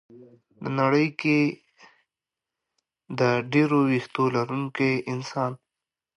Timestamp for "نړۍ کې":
0.79-1.39